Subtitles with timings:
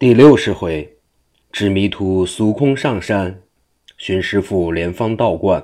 [0.00, 0.96] 第六十回，
[1.50, 3.40] 知迷途苏空上山，
[3.96, 5.60] 寻师傅连方道观。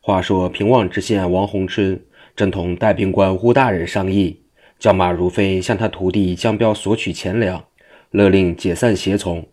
[0.00, 2.00] 话说平望知县王洪春
[2.36, 4.40] 正同带兵官乌大人商议，
[4.78, 7.64] 叫马如飞向他徒弟江彪索取钱粮，
[8.12, 9.44] 勒令解散协从。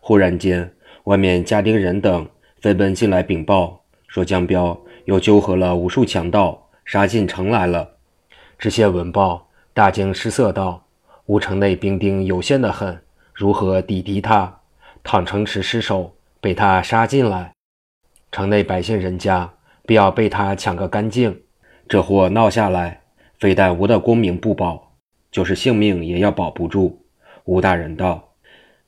[0.00, 0.74] 忽然间，
[1.04, 2.28] 外面家丁人等
[2.60, 7.88] 飞奔进来禀报，说江彪又纠合了无数强盗，杀进城来了。
[8.58, 10.84] 知县闻报，大惊失色道
[11.26, 13.00] ：“乌城内兵丁有限的很。”
[13.38, 14.52] 如何抵敌他？
[15.04, 17.52] 倘城池失守，被他杀进来，
[18.32, 19.48] 城内百姓人家
[19.86, 21.40] 必要被他抢个干净。
[21.88, 23.02] 这祸闹下来，
[23.38, 24.90] 非但吾的功名不保，
[25.30, 27.00] 就是性命也要保不住。
[27.44, 28.30] 吴大人道：“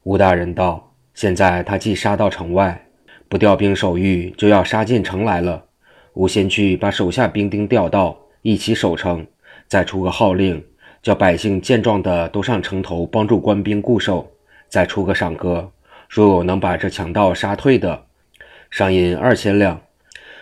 [0.03, 2.89] 吴大人道，现在他既杀到城外，
[3.29, 5.65] 不调兵守御，就要杀进城来了。
[6.15, 9.25] 吾先去把手下兵丁调到，一起守城，
[9.69, 10.61] 再出个号令，
[11.05, 14.29] 叫百姓健壮的都上城头帮助官兵固守。”
[14.71, 15.71] 再出个赏格，
[16.09, 18.05] 如有能把这强盗杀退的，
[18.71, 19.77] 赏银二千两；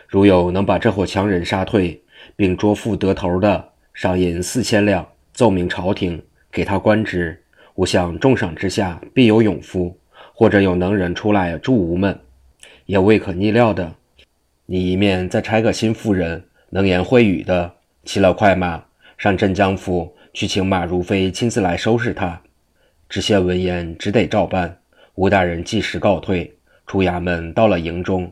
[0.07, 2.01] 如有能把这伙强人杀退，
[2.37, 5.05] 并捉缚得头的，赏银四千两。
[5.33, 7.43] 奏明朝廷，给他官职。
[7.75, 9.97] 我想重赏之下，必有勇夫，
[10.35, 12.20] 或者有能人出来助吾们，
[12.87, 13.95] 也未可逆料的。
[14.67, 17.73] 你一面再差个新夫人，能言会语的，
[18.05, 18.85] 骑了快马
[19.17, 22.42] 上镇江府去，请马如飞亲自来收拾他。
[23.09, 24.78] 知县闻言，只得照办。
[25.14, 26.55] 吴大人即时告退，
[26.87, 28.31] 出衙门，到了营中，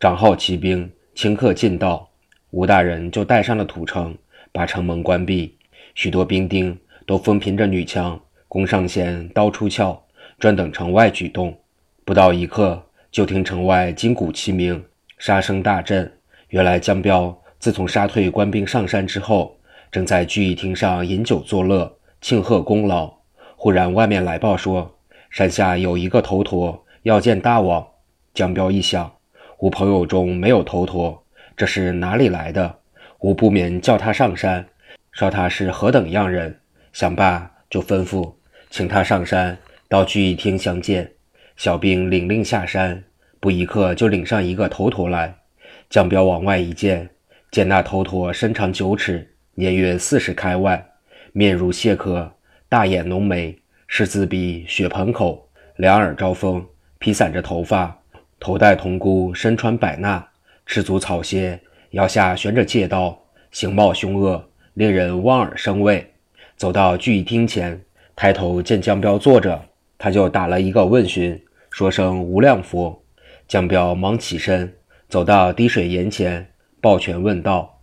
[0.00, 2.10] 长号骑兵顷刻进到，
[2.50, 4.16] 吴大人就带上了土城，
[4.50, 5.56] 把城门关闭。
[5.94, 9.96] 许多兵丁都风凭着女枪，弓上弦，刀出鞘，
[10.40, 11.56] 专等城外举动。
[12.04, 14.84] 不到一刻，就听城外金鼓齐鸣，
[15.18, 16.12] 杀声大震。
[16.48, 19.56] 原来江彪自从杀退官兵上山之后，
[19.92, 23.19] 正在聚义厅上饮酒作乐，庆贺功劳。
[23.62, 24.96] 忽然，外面来报说，
[25.28, 27.86] 山下有一个头陀要见大王。
[28.32, 29.12] 江彪一想，
[29.58, 31.22] 吾朋友中没有头陀，
[31.58, 32.76] 这是哪里来的？
[33.18, 34.64] 吾不免叫他上山，
[35.12, 36.58] 说他是何等样人。
[36.94, 38.32] 想罢，就吩咐
[38.70, 39.58] 请他上山
[39.90, 41.12] 到聚义厅相见。
[41.58, 43.04] 小兵领令下山，
[43.40, 45.34] 不一刻就领上一个头陀来。
[45.90, 47.10] 江彪往外一见，
[47.50, 50.92] 见那头陀身长九尺，年约四十开外，
[51.32, 52.32] 面如蟹壳。
[52.70, 53.58] 大眼浓眉，
[53.88, 55.44] 狮子鼻，血盆口，
[55.74, 56.64] 两耳招风，
[57.00, 58.00] 披散着头发，
[58.38, 60.22] 头戴铜箍，身穿百衲，
[60.66, 61.58] 赤足草鞋，
[61.90, 63.20] 腰下悬着戒刀，
[63.50, 66.14] 形貌凶恶，令人望而生畏。
[66.56, 67.82] 走到聚义厅前，
[68.14, 69.60] 抬头见江彪坐着，
[69.98, 73.02] 他就打了一个问询，说声无量佛。
[73.48, 74.72] 江彪忙起身，
[75.08, 76.48] 走到滴水岩前，
[76.80, 77.80] 抱拳问道：“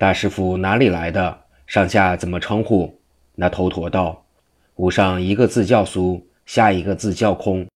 [0.00, 1.40] 大师傅哪里来的？
[1.66, 2.98] 上下怎么称呼？”
[3.36, 4.19] 那头陀道。
[4.80, 7.66] 吾上一个字叫苏，下一个字叫空，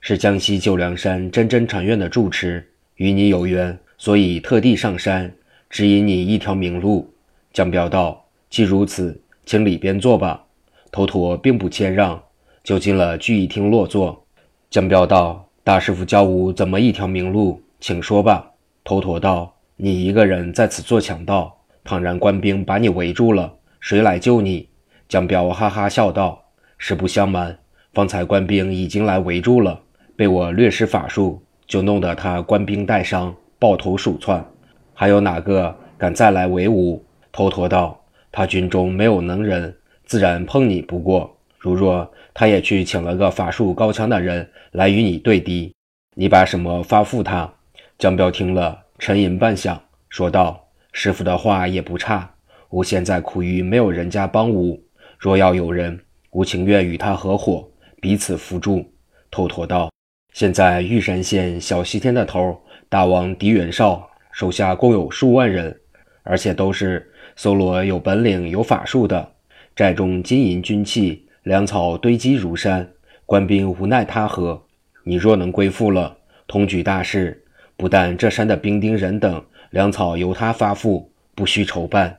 [0.00, 5.30] 是江西九梁山真真禅院的住持，与你有缘，所以特地上山
[5.68, 7.12] 指引你一条明路。
[7.52, 10.42] 江彪道：“既如此，请里边坐吧。”
[10.90, 12.18] 头陀并不谦让，
[12.62, 14.24] 就进了聚义厅落座。
[14.70, 18.52] 江彪道：“大师傅教吾怎么一条明路，请说吧。”
[18.84, 21.54] 头陀道：“你一个人在此做强盗，
[21.84, 24.66] 倘然官兵把你围住了，谁来救你？”
[25.10, 26.40] 江彪哈哈笑道。
[26.78, 27.56] 实不相瞒，
[27.92, 29.80] 方才官兵已经来围住了，
[30.16, 34.44] 被我略施法术，就弄得他官兵带伤，抱头鼠窜。
[34.92, 37.04] 还有哪个敢再来围吾？
[37.32, 39.74] 头陀道：“他军中没有能人，
[40.04, 41.36] 自然碰你不过。
[41.58, 45.74] 如若他也去请了个法术高强的人来与你对敌，
[46.14, 47.50] 你把什么发付他？”
[47.98, 52.30] 江彪听了，沉吟半晌，说道：“师傅的话也不差。
[52.70, 54.80] 吾现在苦于没有人家帮吾，
[55.18, 55.98] 若要有人。”
[56.34, 58.84] 吾情愿与他合伙，彼此扶助。
[59.30, 59.88] 头陀道
[60.34, 65.80] ：“现在玉山县小西天的头大王狄元绍手下共有数万人，
[66.24, 69.32] 而且都是搜罗有本领、有法术的。
[69.76, 72.92] 寨中金银军器、粮草堆积如山，
[73.24, 74.60] 官兵无奈他何。
[75.04, 76.16] 你若能归附了，
[76.48, 77.44] 同举大事，
[77.76, 82.10] 不但这山的兵丁人等粮草由他发付，不需筹办；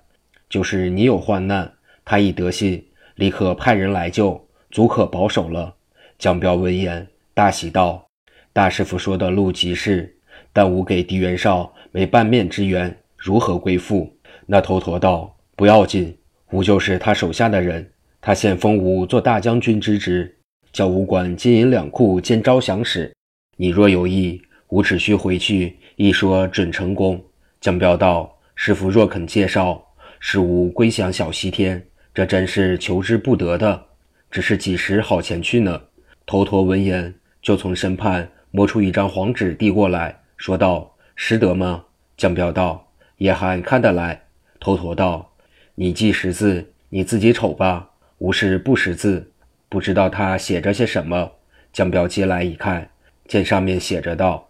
[0.50, 1.74] 就是你有患难，
[2.06, 2.82] 他已得信。”
[3.16, 5.74] 立刻派人来救，足可保守了。
[6.20, 8.06] 江彪闻言大喜道
[8.52, 10.14] ：“大师傅说的路即是，
[10.52, 14.14] 但吾给狄元绍没半面之缘，如何归附？”
[14.46, 16.18] 那头陀道：“不要紧，
[16.52, 17.90] 吾就是他手下的人。
[18.20, 20.36] 他现封吾做大将军之职，
[20.74, 23.14] 叫吾管金银两库兼招降使。
[23.56, 27.24] 你若有意，吾只需回去一说，准成功。”
[27.62, 29.82] 江彪道：“师傅若肯介绍，
[30.20, 31.82] 使吾归降小西天。”
[32.16, 33.88] 这真是求之不得的，
[34.32, 35.82] 只是几时好前去呢？
[36.26, 41.84] 头陀闻言，就从身畔摸出一张黄纸递过来，说道：“识得吗？”
[42.16, 42.88] 江彪道
[43.20, 44.24] ：“也还看得来。”
[44.62, 45.30] 头陀道
[45.76, 47.90] ：“你既识字，你自己瞅吧。
[48.20, 49.30] 吾是不识字，
[49.68, 51.30] 不知道他写着些什么。”
[51.74, 52.90] 江彪接来一看，
[53.28, 54.48] 见上面写着道：“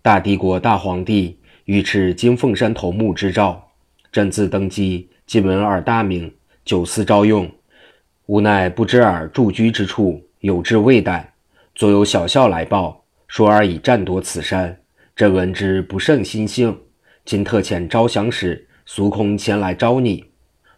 [0.00, 3.68] 大帝国大皇帝御赐金凤山头目之诏，
[4.10, 6.32] 朕自登基，今闻尔大名，
[6.66, 7.48] 久思招用，
[8.26, 11.32] 无奈不知尔驻居之处。”有志未逮，
[11.76, 14.76] 昨有小校来报，说尔已占夺此山。
[15.14, 16.76] 朕闻之不胜心幸，
[17.24, 20.24] 今特遣招降使苏空前来招你。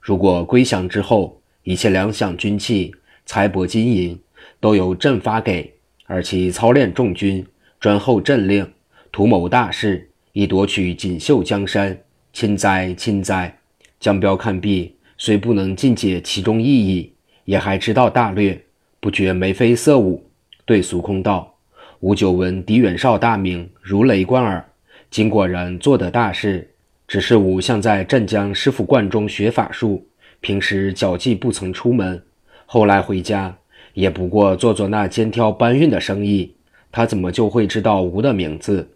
[0.01, 2.95] 如果归降之后，一切粮饷军器、
[3.25, 4.21] 财帛金银，
[4.61, 5.75] 都由朕发给。
[6.05, 7.47] 而其操练众军，
[7.81, 8.71] 专候朕令，
[9.11, 11.99] 图谋大事，以夺取锦绣江山。
[12.35, 13.59] 亲哉，亲哉！
[13.99, 17.13] 江彪看毕，虽不能尽解其中意义，
[17.45, 18.59] 也还知道大略。
[19.01, 20.25] 不觉眉飞色舞，
[20.65, 21.55] 对苏空道
[22.01, 24.65] ：“吾久闻狄元绍大名，如雷贯耳。
[25.11, 26.71] 今果然做得大事。
[27.07, 30.07] 只是吾向在镇江师傅观中学法术，
[30.41, 32.23] 平时脚迹不曾出门。
[32.67, 33.57] 后来回家，
[33.95, 36.55] 也不过做做那肩挑搬运的生意。
[36.93, 38.89] 他怎么就会知道吾的名字？”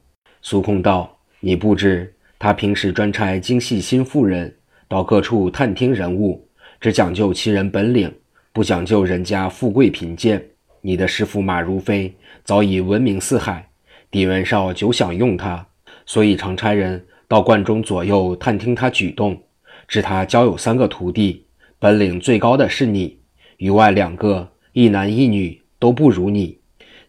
[0.43, 4.55] 苏空道：“你不知，他平时专差精细心腹人，
[4.93, 6.47] 到各处探听人物，
[6.79, 8.13] 只讲究其人本领。”
[8.53, 10.45] 不讲究人家富贵贫贱，
[10.83, 13.67] 你的师傅马如飞早已闻名四海，
[14.11, 15.67] 狄元绍久想用他，
[16.05, 19.43] 所以常差人到观中左右探听他举动。
[19.89, 21.47] 知他交有三个徒弟，
[21.79, 23.17] 本领最高的是你，
[23.57, 26.59] 余外两个一男一女都不如你。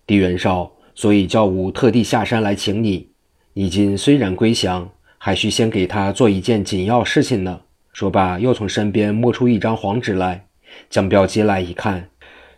[0.07, 3.09] 狄元绍所以叫吾特地下山来请你。
[3.51, 7.59] 你今虽然归降，还需先给他做一件紧要事情呢。
[7.93, 10.47] 说罢，又从身边摸出一张黄纸来。
[10.89, 12.09] 江彪接来一看，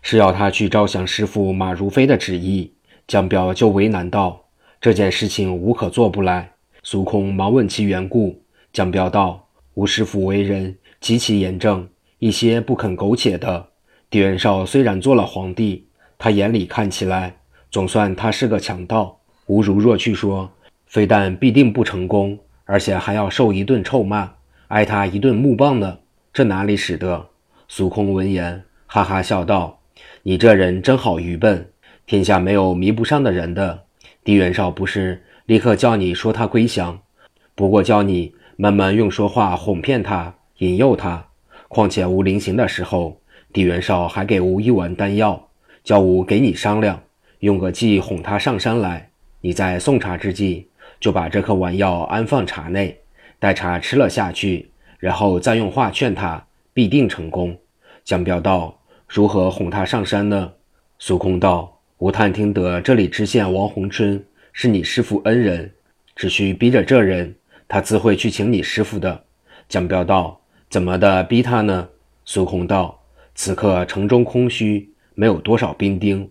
[0.02, 2.72] 是要他去招降师傅马如飞的旨意。
[3.06, 4.46] 江彪就为难道
[4.80, 6.52] ：“这件事情无可做不来。”
[6.82, 8.42] 苏空忙问其缘故。
[8.72, 11.88] 江彪道：“吴师傅为人极其严正，
[12.20, 13.68] 一些不肯苟且的。
[14.10, 15.86] 狄元绍虽然做了皇帝，
[16.18, 17.36] 他眼里看起来，
[17.70, 19.20] 总算他是个强盗。
[19.48, 20.50] 吾如若去说，
[20.86, 24.32] 非但必定不成功，而且还要受一顿臭骂，
[24.68, 26.00] 挨他一顿木棒呢。
[26.34, 27.30] 这哪里使得？”
[27.68, 29.80] 苏空闻言，哈哈笑道
[30.24, 31.70] ：“你这人真好愚笨，
[32.06, 33.86] 天下没有迷不上的人的。
[34.24, 37.00] 狄元绍不是立刻叫你说他归降，
[37.56, 41.26] 不过叫你慢慢用说话哄骗他、引诱他。
[41.68, 43.20] 况且吾临行的时候，
[43.52, 45.50] 狄元绍还给吾一碗丹药，
[45.84, 47.02] 叫吾给你商量，
[47.40, 49.10] 用个计哄他上山来。
[49.42, 50.68] 你在送茶之际，
[51.00, 53.00] 就把这颗丸药安放茶内，
[53.40, 56.46] 待茶吃了下去，然后再用话劝他。”
[56.76, 57.58] 必定成功。
[58.04, 58.78] 江彪道
[59.08, 60.52] ：“如何哄他上山呢？”
[61.00, 64.22] 苏空道：“吾探听得这里知县王洪春
[64.52, 65.72] 是你师傅恩人，
[66.18, 67.34] 只需逼着这人，
[67.66, 69.24] 他自会去请你师傅的。”
[69.70, 71.88] 江彪道：“怎么的逼他呢？”
[72.26, 73.02] 苏空道
[73.36, 76.30] ：“此刻城中空虚，没有多少兵丁，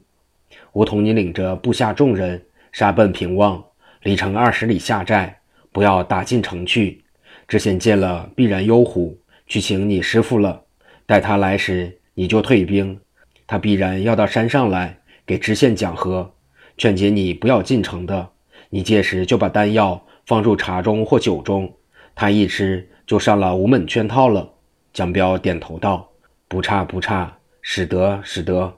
[0.75, 3.65] 吾同你领着部下众人杀奔平望，
[4.03, 5.41] 离城二十里下寨，
[5.75, 7.03] 不要打进城去。
[7.49, 10.63] 知县见了，必然忧虎。”去请你师傅了，
[11.05, 12.99] 待他来时，你就退兵。
[13.47, 16.33] 他必然要到山上来给知县讲和，
[16.79, 18.31] 劝解你不要进城的。
[18.71, 21.71] 你届时就把丹药放入茶中或酒中，
[22.15, 24.55] 他一吃就上了无门圈套了。
[24.95, 26.09] 江彪点头道
[26.49, 28.73] ：“不差不差，使得使得。”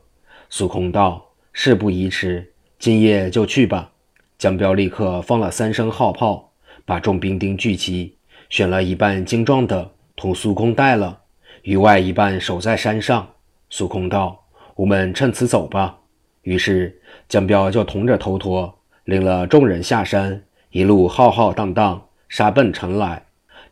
[0.51, 3.93] 苏空道：“事不宜迟，今夜就去吧。”
[4.37, 6.46] 江彪立刻放了三声号炮，
[6.87, 8.17] 把众兵丁聚集，
[8.49, 9.91] 选了一半精壮的。
[10.15, 11.21] 同苏空带了，
[11.63, 13.29] 余外一半守在山上。
[13.69, 14.45] 苏空道
[14.77, 15.99] ：“我们趁此走吧。”
[16.43, 16.97] 于是
[17.29, 18.73] 江彪就同着头陀
[19.05, 20.41] 领了众人下山，
[20.71, 23.23] 一路浩浩荡荡杀奔城来。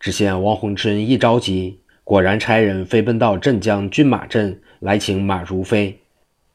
[0.00, 5.98] 只见王洪春一着急，果然差人飞奔到镇江骏马镇来请马如飞。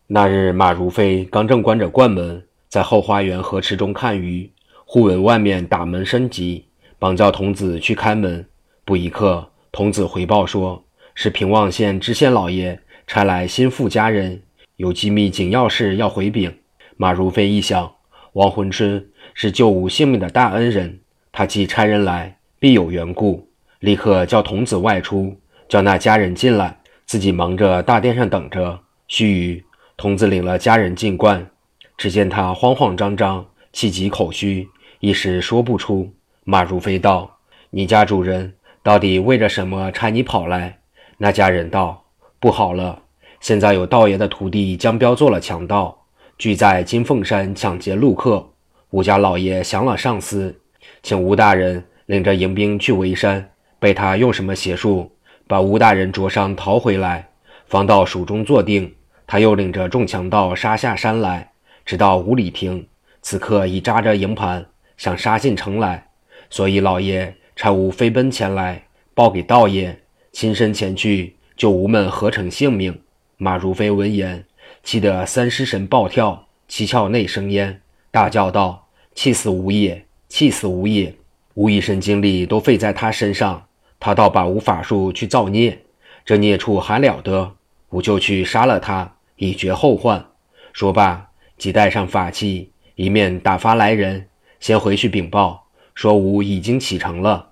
[0.06, 4.52] 那日马如飞刚正关着关门，在后花园河池中看鱼，
[4.92, 6.66] 忽闻外面打门声急，
[6.98, 8.44] 忙叫童子去开门。
[8.84, 9.52] 不一刻。
[9.72, 14.42] 童子回报说：“是平望县知县老爷差来心腹家人，
[14.78, 16.52] 有机密紧要事要回禀。”
[16.98, 17.94] 马如飞一想，
[18.34, 23.48] 王浑春是救吾性命的大恩人，他既差人来，必有缘故，
[23.82, 28.80] 立刻叫童子外出，叫那家人进来，自己忙着大殿上等着。
[29.08, 29.64] 须臾，
[29.96, 31.48] 童子领了家人进观，
[31.96, 34.68] 只见他慌慌张张，气急口虚，
[35.00, 36.14] 一时说不出。
[36.44, 37.38] 马如飞道
[37.72, 40.80] ：“你家主人。”到底为着什么差你跑来？
[41.18, 42.06] 那家人道
[42.40, 43.04] ：“不好了，
[43.42, 46.06] 现在有道爷的徒弟江彪做了强盗，
[46.38, 48.50] 聚在金凤山抢劫陆客。
[48.92, 50.58] 吴家老爷降了上司，
[51.04, 55.12] 请吴大人领着迎兵去围山，被他用什么邪术
[55.46, 57.30] 把吴大人灼伤逃回来，
[57.68, 58.92] 方到蜀中坐定。
[59.28, 61.52] 他又领着众强盗杀下山来，
[61.86, 62.88] 直到五里亭，
[63.22, 64.66] 此刻已扎着营盘，
[65.00, 66.10] 想杀进城来。
[66.52, 68.84] 所以老爷差吾飞奔前来，
[69.16, 69.98] 报给道爷，
[70.32, 73.02] 亲身前去救吾们何成性命。
[73.38, 74.46] 马如飞闻言，
[74.84, 80.06] 气得三尸神暴跳，七窍内生烟，大叫道：“气死吾也！
[80.28, 81.16] 气死吾也！
[81.54, 83.68] 吾一身精力都费在他身上，
[84.00, 85.80] 他倒把吾法术去造孽，
[86.26, 87.56] 这孽畜还了得！
[87.92, 90.26] 吾就去杀了他，以绝后患。”
[90.74, 94.28] 说罢，即带上法器，一面打发来人
[94.60, 95.66] 先回去禀报。
[95.96, 97.50] 说吾已经启程了，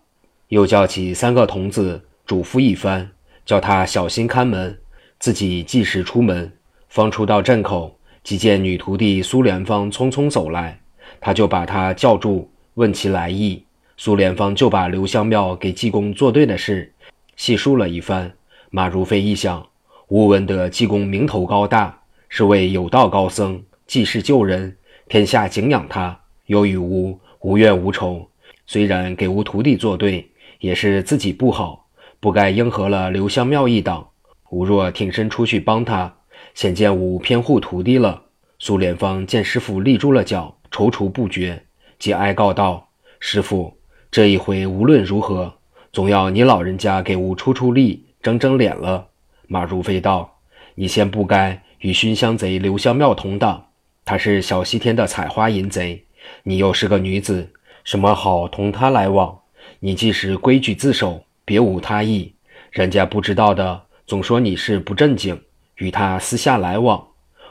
[0.48, 3.10] 又叫起三个童子嘱咐一番，
[3.46, 4.80] 叫他小心看门，
[5.20, 6.52] 自己计时出门。
[6.88, 10.80] 方出到镇口，即见女徒弟苏莲芳匆匆走来，
[11.20, 13.62] 他就把她叫住，问其来意。
[13.98, 16.94] 苏莲芳就把刘香庙给济公作对的事
[17.36, 18.32] 细述了一番。
[18.70, 19.68] 马如飞一想，
[20.08, 24.78] 吾闻得济公名头高大，是位有道高僧，济世救人，
[25.10, 28.28] 天下敬仰他，又与无无怨无仇。
[28.66, 31.88] 虽然给吾徒弟作对，也是自己不好，
[32.20, 34.10] 不该应和了刘香庙一党。
[34.50, 36.14] 吾若挺身出去帮他，
[36.54, 38.24] 显见吾偏护徒弟了。
[38.60, 41.64] 苏莲芳见师傅立住了脚，踌躇不决，
[42.00, 42.90] 即哀告道
[43.20, 43.78] ：“师傅，
[44.10, 45.54] 这一回无论如何，
[45.94, 49.10] 总要你老人家给吾出出力，争争脸了。”
[49.48, 50.40] 马如飞道
[50.76, 53.68] ：“你先不该与熏香贼刘香庙同党，
[54.04, 56.04] 他是小西天的采花淫贼，
[56.44, 57.50] 你又是个女子。”
[57.84, 59.40] 什么好同他来往？
[59.80, 62.36] 你既是规矩自守，别无他意。
[62.70, 65.42] 人家不知道的，总说你是不正经，
[65.76, 67.08] 与他私下来往。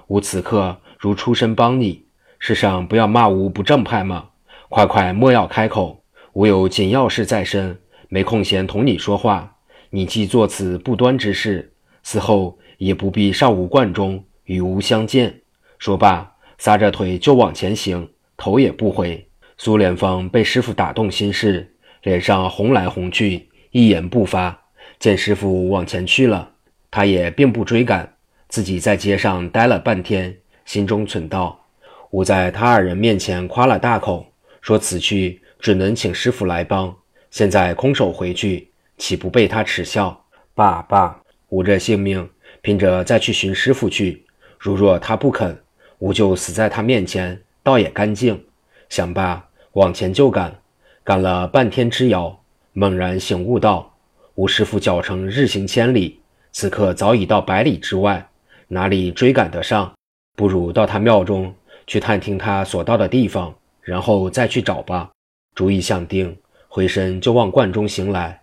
[0.09, 2.05] 吾此刻如出身帮你，
[2.39, 4.29] 世上不要骂吾不正派吗？
[4.69, 6.03] 快快莫要开口，
[6.35, 7.79] 吾有紧要事在身，
[8.09, 9.57] 没空闲同你说话。
[9.89, 15.41] 你既做此不端之事，此后也不必上吾观中与吾相见。
[15.79, 19.27] 说罢，撒着腿就往前行，头也不回。
[19.59, 24.65] 苏莲芳被师傅打动心事，脸上红来红去，一言不发。
[24.99, 26.51] 见师傅往前去了，
[26.91, 28.15] 他也并不追赶，
[28.49, 31.67] 自己在街上待了半天，心中忖道
[32.13, 34.27] ：“吾在他二人面前夸了大口，
[34.61, 36.95] 说此去只能请师傅来帮，
[37.31, 40.25] 现在空手回去，岂不被他耻笑？
[40.55, 42.29] 罢罢，吾这性命
[42.63, 44.25] 拼着再去寻师傅去。
[44.59, 45.59] 如若他不肯，
[45.99, 48.45] 吾就死在他面前，倒也干净。”
[48.89, 50.55] 想罢，往前就赶，
[51.03, 52.39] 赶了半天之遥，
[52.73, 53.93] 猛然醒悟道
[54.37, 56.21] ：“吴师傅脚程日行千里，
[56.53, 58.29] 此刻早已到百里之外，
[58.69, 59.93] 哪里追赶得上？
[60.37, 61.53] 不如到他庙中
[61.89, 65.11] 去探听他所到的地方，然后再去找吧。”
[65.57, 66.37] 主意想定，
[66.69, 68.41] 回身就往观中行来，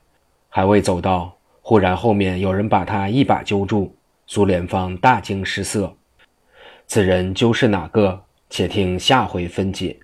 [0.49, 3.95] 还未走到，忽然后面有人把他一把揪住。
[4.27, 5.93] 苏莲芳大惊失色，
[6.87, 8.23] 此人究是哪个？
[8.55, 9.97] 且听下回分解。